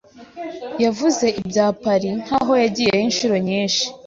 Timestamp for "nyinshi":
3.47-3.83